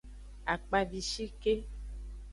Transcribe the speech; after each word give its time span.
Akpavishike. 0.53 1.53